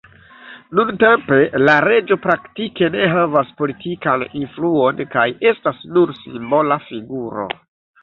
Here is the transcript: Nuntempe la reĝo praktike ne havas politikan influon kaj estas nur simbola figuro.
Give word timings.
Nuntempe 0.77 1.37
la 1.65 1.75
reĝo 1.87 2.17
praktike 2.23 2.91
ne 2.97 3.05
havas 3.13 3.53
politikan 3.61 4.27
influon 4.43 5.07
kaj 5.15 5.29
estas 5.55 5.89
nur 5.95 6.19
simbola 6.27 6.85
figuro. 6.91 7.51